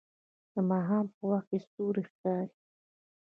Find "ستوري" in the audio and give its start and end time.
1.65-2.03